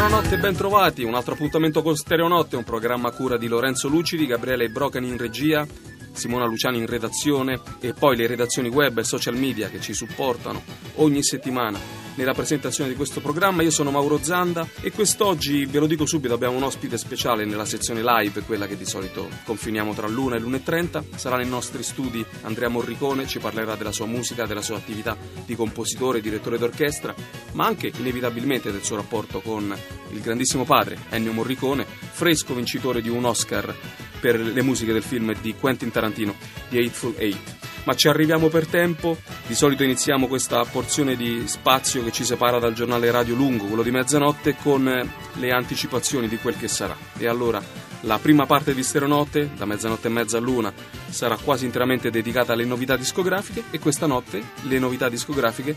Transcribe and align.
Buonanotte 0.00 0.36
e 0.36 0.38
bentrovati, 0.38 1.04
un 1.04 1.14
altro 1.14 1.34
appuntamento 1.34 1.82
con 1.82 1.94
Stereonotte, 1.94 2.56
un 2.56 2.64
programma 2.64 3.08
a 3.08 3.12
cura 3.12 3.36
di 3.36 3.48
Lorenzo 3.48 3.86
Lucidi, 3.86 4.24
Gabriele 4.24 4.70
Brocani 4.70 5.08
in 5.08 5.18
regia, 5.18 5.66
Simona 6.20 6.44
Luciani 6.44 6.76
in 6.76 6.86
redazione 6.86 7.58
e 7.80 7.94
poi 7.94 8.14
le 8.14 8.26
redazioni 8.26 8.68
web 8.68 8.98
e 8.98 9.04
social 9.04 9.38
media 9.38 9.70
che 9.70 9.80
ci 9.80 9.94
supportano 9.94 10.62
ogni 10.96 11.22
settimana 11.22 11.78
nella 12.14 12.34
presentazione 12.34 12.90
di 12.90 12.96
questo 12.96 13.20
programma. 13.20 13.62
Io 13.62 13.70
sono 13.70 13.90
Mauro 13.90 14.18
Zanda 14.22 14.68
e 14.82 14.92
quest'oggi, 14.92 15.64
ve 15.64 15.78
lo 15.78 15.86
dico 15.86 16.04
subito, 16.04 16.34
abbiamo 16.34 16.58
un 16.58 16.64
ospite 16.64 16.98
speciale 16.98 17.46
nella 17.46 17.64
sezione 17.64 18.02
live, 18.04 18.42
quella 18.42 18.66
che 18.66 18.76
di 18.76 18.84
solito 18.84 19.30
confiniamo 19.44 19.94
tra 19.94 20.06
l'una 20.08 20.36
e 20.36 20.40
l'1.30. 20.40 21.16
Sarà 21.16 21.36
nei 21.36 21.48
nostri 21.48 21.82
studi 21.82 22.22
Andrea 22.42 22.68
Morricone, 22.68 23.26
ci 23.26 23.38
parlerà 23.38 23.74
della 23.74 23.92
sua 23.92 24.04
musica, 24.04 24.44
della 24.44 24.60
sua 24.60 24.76
attività 24.76 25.16
di 25.46 25.56
compositore 25.56 26.18
e 26.18 26.20
direttore 26.20 26.58
d'orchestra, 26.58 27.14
ma 27.52 27.64
anche 27.64 27.90
inevitabilmente 27.96 28.70
del 28.70 28.82
suo 28.82 28.96
rapporto 28.96 29.40
con 29.40 29.74
il 30.10 30.20
grandissimo 30.20 30.64
padre 30.64 30.98
Ennio 31.08 31.32
Morricone, 31.32 31.86
fresco 31.86 32.52
vincitore 32.52 33.00
di 33.00 33.08
un 33.08 33.24
Oscar 33.24 33.74
per 34.20 34.38
le 34.38 34.62
musiche 34.62 34.92
del 34.92 35.02
film 35.02 35.34
di 35.40 35.54
Quentin 35.58 35.90
Tarantino, 35.90 36.34
The 36.68 36.78
Hateful 36.78 37.14
Eight. 37.16 37.58
Ma 37.84 37.94
ci 37.94 38.08
arriviamo 38.08 38.48
per 38.48 38.66
tempo, 38.66 39.16
di 39.46 39.54
solito 39.54 39.82
iniziamo 39.82 40.26
questa 40.26 40.62
porzione 40.64 41.16
di 41.16 41.44
spazio 41.46 42.04
che 42.04 42.12
ci 42.12 42.24
separa 42.24 42.58
dal 42.58 42.74
giornale 42.74 43.10
radio 43.10 43.34
lungo, 43.34 43.64
quello 43.64 43.82
di 43.82 43.90
mezzanotte, 43.90 44.54
con 44.62 44.84
le 45.34 45.50
anticipazioni 45.50 46.28
di 46.28 46.36
quel 46.36 46.56
che 46.56 46.68
sarà. 46.68 46.96
E 47.16 47.26
allora 47.26 47.62
la 48.02 48.18
prima 48.18 48.46
parte 48.46 48.74
di 48.74 48.82
Stereonotte, 48.82 49.50
da 49.56 49.64
mezzanotte 49.64 50.08
e 50.08 50.10
mezza 50.10 50.36
a 50.38 50.40
luna, 50.40 50.72
sarà 51.08 51.36
quasi 51.36 51.64
interamente 51.64 52.10
dedicata 52.10 52.52
alle 52.52 52.64
novità 52.64 52.96
discografiche 52.96 53.64
e 53.70 53.78
questa 53.78 54.06
notte 54.06 54.42
le 54.62 54.78
novità 54.78 55.08
discografiche 55.08 55.74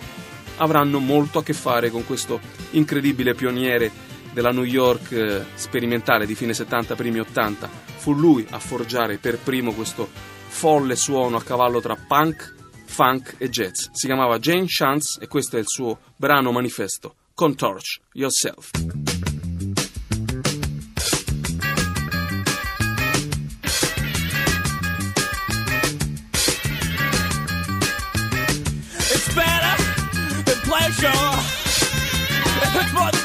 avranno 0.58 1.00
molto 1.00 1.40
a 1.40 1.44
che 1.44 1.54
fare 1.54 1.90
con 1.90 2.06
questo 2.06 2.40
incredibile 2.72 3.34
pioniere 3.34 3.92
della 4.34 4.52
New 4.52 4.64
York 4.64 5.12
eh, 5.12 5.46
sperimentale 5.54 6.26
di 6.26 6.36
fine 6.36 6.54
70, 6.54 6.96
primi 6.96 7.20
80. 7.20 7.70
Fu 7.98 8.14
lui 8.14 8.46
a 8.50 8.60
forgiare 8.60 9.18
per 9.18 9.38
primo 9.38 9.72
questo 9.74 10.10
folle 10.54 10.96
suono 10.96 11.38
a 11.38 11.44
cavallo 11.44 11.80
tra 11.80 11.96
punk, 11.96 12.56
funk 12.86 13.36
e 13.38 13.50
jazz. 13.50 13.88
Si 13.92 14.08
chiamava 14.08 14.40
Jane 14.40 14.66
Chance 14.68 15.20
e 15.22 15.28
questo 15.28 15.58
è 15.58 15.60
il 15.60 15.68
suo 15.68 16.00
brano 16.16 16.52
manifesto, 16.52 17.16
Contorch 17.34 18.00
Yourself. 18.14 18.72
It's 29.12 29.34
better 29.34 29.76
than 30.44 30.60
pleasure. 30.64 31.54
It's 32.76 32.94
more 32.94 33.23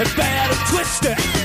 and 0.00 0.16
bad 0.16 0.50
and 0.50 0.68
twisted. 0.68 1.39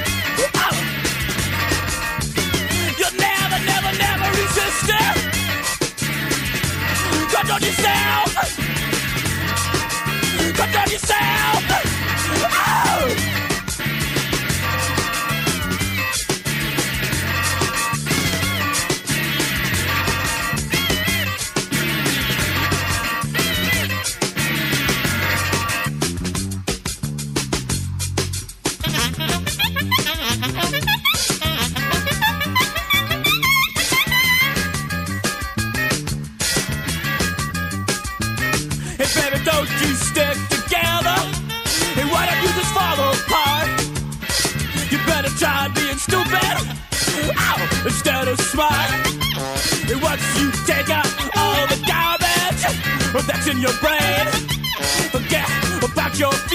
your 56.20 56.31
feet. 56.31 56.55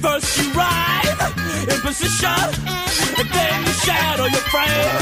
First 0.00 0.38
you 0.38 0.52
rise 0.52 1.20
in 1.68 1.80
position, 1.80 2.44
and 3.18 3.28
then 3.28 3.56
you 3.66 3.72
shadow 3.84 4.24
your 4.24 4.44
frame, 4.48 4.96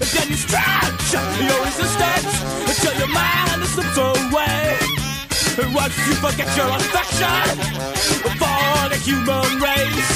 and 0.00 0.10
then 0.12 0.28
you 0.28 0.36
stretch 0.36 1.12
your 1.40 1.58
resistance 1.64 2.32
until 2.68 2.94
your 3.00 3.08
mind 3.08 3.64
slips 3.72 3.96
away. 3.96 4.76
And 5.58 5.74
once 5.74 5.96
you 6.06 6.14
forget 6.20 6.48
your 6.56 6.68
affection 6.68 7.44
for 8.40 8.88
the 8.92 8.98
human 9.04 9.48
race, 9.60 10.12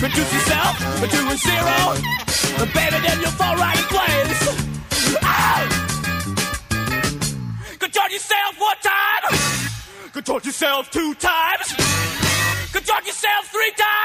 reduce 0.00 0.32
yourself 0.32 0.74
to 1.12 1.18
a 1.28 1.36
zero, 1.36 1.80
and 2.60 2.72
baby, 2.72 2.98
then 3.06 3.20
you'll 3.20 3.36
fall 3.36 3.56
right 3.56 3.78
in 3.78 3.84
place. 3.92 4.40
Ow! 5.22 5.68
Control 7.78 8.08
yourself 8.08 8.52
one 8.58 8.80
time. 8.82 9.22
Control 10.12 10.40
yourself 10.40 10.90
two 10.90 11.14
times. 11.14 11.89
Could 12.72 12.86
talk 12.86 13.04
yourself 13.04 13.46
three 13.50 13.72
times. 13.72 13.99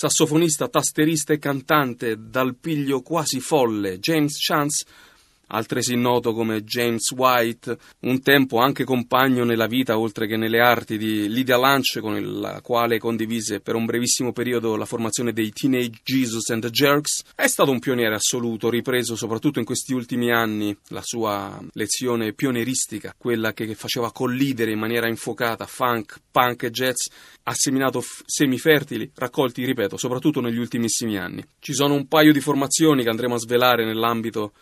Sassofonista, 0.00 0.68
tasterista 0.68 1.32
e 1.32 1.40
cantante 1.40 2.14
dal 2.16 2.54
piglio 2.54 3.02
quasi 3.02 3.40
folle, 3.40 3.98
James 3.98 4.36
Chance, 4.38 4.84
altresì 5.48 5.96
noto 5.96 6.32
come 6.32 6.64
James 6.64 7.10
White, 7.12 7.76
un 8.00 8.20
tempo 8.22 8.58
anche 8.58 8.84
compagno 8.84 9.44
nella 9.44 9.66
vita 9.66 9.98
oltre 9.98 10.26
che 10.26 10.36
nelle 10.36 10.60
arti 10.60 10.98
di 10.98 11.28
Lydia 11.28 11.56
Lunch, 11.56 12.00
con 12.00 12.40
la 12.40 12.60
quale 12.60 12.98
condivise 12.98 13.60
per 13.60 13.74
un 13.74 13.84
brevissimo 13.84 14.32
periodo 14.32 14.76
la 14.76 14.84
formazione 14.84 15.32
dei 15.32 15.50
Teenage 15.50 16.00
Jesus 16.02 16.50
and 16.50 16.62
the 16.62 16.70
Jerks, 16.70 17.22
è 17.34 17.46
stato 17.46 17.70
un 17.70 17.78
pioniere 17.78 18.14
assoluto, 18.14 18.70
ripreso 18.70 19.16
soprattutto 19.16 19.58
in 19.58 19.64
questi 19.64 19.92
ultimi 19.92 20.32
anni 20.32 20.76
la 20.88 21.02
sua 21.02 21.58
lezione 21.72 22.32
pionieristica, 22.32 23.14
quella 23.16 23.52
che 23.52 23.74
faceva 23.74 24.12
collidere 24.12 24.72
in 24.72 24.78
maniera 24.78 25.08
infuocata 25.08 25.66
funk, 25.66 26.20
punk 26.30 26.64
e 26.64 26.70
jazz, 26.70 27.06
ha 27.44 27.54
seminato 27.54 28.00
f- 28.00 28.22
semi 28.26 28.58
fertili, 28.58 29.10
raccolti, 29.14 29.64
ripeto, 29.64 29.96
soprattutto 29.96 30.40
negli 30.40 30.58
ultimissimi 30.58 31.16
anni. 31.16 31.44
Ci 31.58 31.72
sono 31.72 31.94
un 31.94 32.06
paio 32.06 32.32
di 32.32 32.40
formazioni 32.40 33.02
che 33.02 33.08
andremo 33.08 33.34
a 33.34 33.38
svelare 33.38 33.84
nell'ambito 33.84 34.52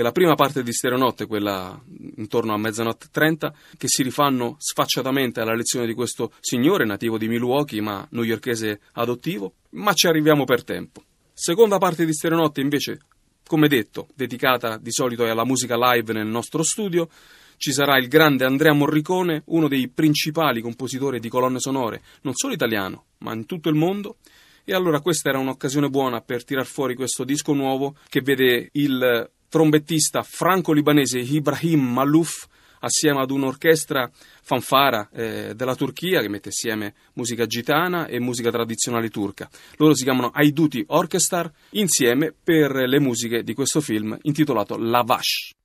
della 0.00 0.12
prima 0.12 0.34
parte 0.34 0.62
di 0.62 0.72
Stereonotte, 0.72 1.26
quella 1.26 1.78
intorno 2.16 2.54
a 2.54 2.56
mezzanotte 2.56 3.08
30, 3.10 3.54
che 3.76 3.86
si 3.86 4.02
rifanno 4.02 4.56
sfacciatamente 4.58 5.40
alla 5.40 5.52
lezione 5.52 5.84
di 5.84 5.92
questo 5.92 6.32
signore 6.40 6.86
nativo 6.86 7.18
di 7.18 7.28
Milwaukee, 7.28 7.82
ma 7.82 8.06
newyorkese 8.10 8.80
adottivo, 8.92 9.56
ma 9.72 9.92
ci 9.92 10.06
arriviamo 10.06 10.44
per 10.44 10.64
tempo. 10.64 11.04
Seconda 11.34 11.76
parte 11.76 12.06
di 12.06 12.14
Stereonotte, 12.14 12.62
invece, 12.62 13.00
come 13.46 13.68
detto, 13.68 14.08
dedicata 14.14 14.78
di 14.78 14.90
solito 14.90 15.24
alla 15.24 15.44
musica 15.44 15.76
live 15.76 16.14
nel 16.14 16.28
nostro 16.28 16.62
studio, 16.62 17.06
ci 17.58 17.70
sarà 17.70 17.98
il 17.98 18.08
grande 18.08 18.46
Andrea 18.46 18.72
Morricone, 18.72 19.42
uno 19.48 19.68
dei 19.68 19.88
principali 19.88 20.62
compositori 20.62 21.20
di 21.20 21.28
colonne 21.28 21.60
sonore, 21.60 22.00
non 22.22 22.32
solo 22.32 22.54
italiano, 22.54 23.04
ma 23.18 23.34
in 23.34 23.44
tutto 23.44 23.68
il 23.68 23.74
mondo. 23.74 24.16
E 24.64 24.72
allora 24.72 25.00
questa 25.00 25.28
era 25.28 25.38
un'occasione 25.38 25.90
buona 25.90 26.22
per 26.22 26.42
tirar 26.44 26.64
fuori 26.64 26.94
questo 26.94 27.24
disco 27.24 27.52
nuovo 27.52 27.96
che 28.08 28.22
vede 28.22 28.70
il 28.72 29.30
trombettista 29.50 30.22
franco-libanese 30.22 31.18
Ibrahim 31.18 31.82
Malouf 31.82 32.46
assieme 32.80 33.20
ad 33.20 33.30
un'orchestra 33.30 34.10
fanfara 34.42 35.10
eh, 35.12 35.52
della 35.54 35.74
Turchia 35.74 36.22
che 36.22 36.28
mette 36.28 36.48
assieme 36.48 36.94
musica 37.14 37.44
gitana 37.44 38.06
e 38.06 38.18
musica 38.20 38.50
tradizionale 38.50 39.10
turca. 39.10 39.50
Loro 39.76 39.94
si 39.94 40.04
chiamano 40.04 40.30
Aiduti 40.32 40.82
Orchestra 40.86 41.50
insieme 41.72 42.32
per 42.32 42.72
le 42.72 43.00
musiche 43.00 43.42
di 43.42 43.52
questo 43.52 43.82
film 43.82 44.16
intitolato 44.22 44.78
Lavash. 44.78 45.59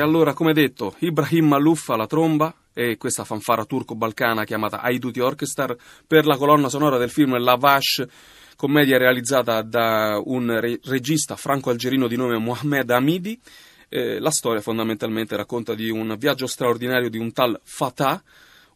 Allora, 0.00 0.32
come 0.32 0.52
detto, 0.52 0.94
Ibrahim 1.00 1.48
Malouf 1.48 1.90
alla 1.90 2.06
tromba 2.06 2.54
e 2.72 2.96
questa 2.96 3.24
fanfara 3.24 3.64
turco-balcana 3.64 4.44
chiamata 4.44 4.80
Aiduti 4.80 5.20
Orchestra 5.20 5.76
per 6.06 6.26
la 6.26 6.36
colonna 6.36 6.68
sonora 6.68 6.96
del 6.96 7.10
film 7.10 7.36
Lavash, 7.38 8.06
commedia 8.56 8.96
realizzata 8.96 9.60
da 9.62 10.20
un 10.24 10.58
re- 10.58 10.80
regista 10.84 11.36
franco-algerino 11.36 12.08
di 12.08 12.16
nome 12.16 12.38
Mohamed 12.38 12.90
Hamidi. 12.90 13.38
Eh, 13.88 14.18
la 14.20 14.30
storia 14.30 14.60
fondamentalmente 14.60 15.36
racconta 15.36 15.74
di 15.74 15.90
un 15.90 16.14
viaggio 16.18 16.46
straordinario 16.46 17.10
di 17.10 17.18
un 17.18 17.32
tal 17.32 17.60
Fatah, 17.62 18.22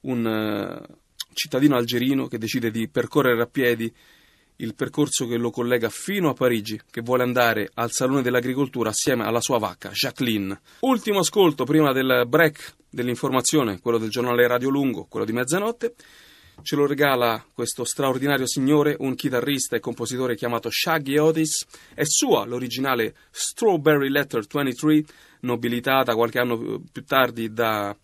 un 0.02 0.26
uh, 0.26 0.94
cittadino 1.32 1.76
algerino 1.76 2.26
che 2.26 2.38
decide 2.38 2.70
di 2.70 2.88
percorrere 2.88 3.42
a 3.42 3.46
piedi 3.46 3.92
il 4.56 4.74
percorso 4.74 5.26
che 5.26 5.36
lo 5.36 5.50
collega 5.50 5.88
fino 5.88 6.28
a 6.28 6.34
Parigi, 6.34 6.80
che 6.90 7.00
vuole 7.00 7.22
andare 7.22 7.70
al 7.74 7.90
Salone 7.90 8.22
dell'Agricoltura 8.22 8.90
assieme 8.90 9.24
alla 9.24 9.40
sua 9.40 9.58
vacca, 9.58 9.90
Jacqueline. 9.90 10.60
Ultimo 10.80 11.20
ascolto 11.20 11.64
prima 11.64 11.92
del 11.92 12.24
break 12.26 12.74
dell'informazione, 12.88 13.80
quello 13.80 13.98
del 13.98 14.10
giornale 14.10 14.46
Radio 14.46 14.70
Lungo, 14.70 15.06
quello 15.08 15.26
di 15.26 15.32
mezzanotte. 15.32 15.94
Ce 16.62 16.76
lo 16.76 16.86
regala 16.86 17.44
questo 17.52 17.84
straordinario 17.84 18.46
signore, 18.46 18.94
un 19.00 19.16
chitarrista 19.16 19.74
e 19.74 19.80
compositore 19.80 20.36
chiamato 20.36 20.68
Shaggy 20.70 21.18
Otis. 21.18 21.66
È 21.94 22.04
sua 22.04 22.44
l'originale 22.44 23.16
Strawberry 23.30 24.08
Letter 24.08 24.44
23, 24.46 25.04
nobilitata 25.40 26.14
qualche 26.14 26.38
anno 26.38 26.80
più 26.90 27.04
tardi 27.04 27.52
da 27.52 27.94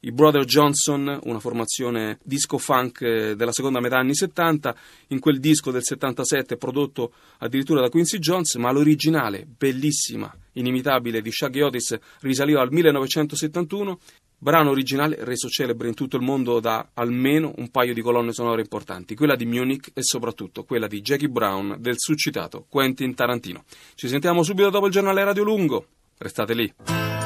i 0.00 0.12
Brother 0.12 0.44
Johnson, 0.44 1.18
una 1.24 1.40
formazione 1.40 2.18
disco 2.22 2.58
funk 2.58 3.00
eh, 3.00 3.36
della 3.36 3.52
seconda 3.52 3.80
metà 3.80 3.98
anni 3.98 4.14
70, 4.14 4.74
in 5.08 5.18
quel 5.18 5.40
disco 5.40 5.70
del 5.70 5.82
77 5.82 6.56
prodotto 6.56 7.12
addirittura 7.38 7.80
da 7.80 7.88
Quincy 7.88 8.18
Jones, 8.18 8.54
ma 8.56 8.70
l'originale, 8.70 9.46
bellissima, 9.46 10.32
inimitabile 10.52 11.20
di 11.20 11.32
Shaggy 11.32 11.60
Otis 11.60 11.98
risaliva 12.20 12.60
al 12.60 12.70
1971, 12.70 13.98
brano 14.38 14.70
originale 14.70 15.16
reso 15.20 15.48
celebre 15.48 15.88
in 15.88 15.94
tutto 15.94 16.16
il 16.16 16.22
mondo 16.22 16.60
da 16.60 16.90
almeno 16.94 17.52
un 17.56 17.70
paio 17.70 17.92
di 17.92 18.00
colonne 18.00 18.32
sonore 18.32 18.62
importanti, 18.62 19.16
quella 19.16 19.34
di 19.34 19.46
Munich 19.46 19.90
e 19.92 20.02
soprattutto 20.02 20.64
quella 20.64 20.86
di 20.86 21.00
Jackie 21.00 21.28
Brown 21.28 21.76
del 21.80 21.96
suscitato 21.96 22.66
Quentin 22.68 23.14
Tarantino. 23.14 23.64
Ci 23.94 24.08
sentiamo 24.08 24.42
subito 24.42 24.70
dopo 24.70 24.86
il 24.86 24.92
giornale 24.92 25.24
Radio 25.24 25.42
Lungo, 25.42 25.86
restate 26.18 26.54
lì. 26.54 27.17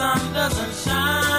sun 0.00 0.32
doesn't 0.32 0.74
shine. 0.82 1.29